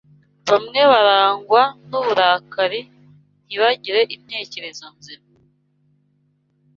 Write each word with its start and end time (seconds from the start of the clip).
bamwe 0.49 0.81
barangwa 0.91 1.61
n’uburakari, 1.89 2.79
ntibagire 3.45 4.01
intekerezo 4.15 4.85
nzima 4.97 5.27